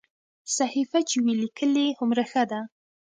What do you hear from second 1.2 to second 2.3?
وي لیکلې هومره